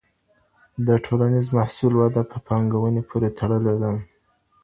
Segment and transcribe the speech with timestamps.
[0.87, 3.91] د ټولنیز محصول وده په پانګوني پورې تړلې ده.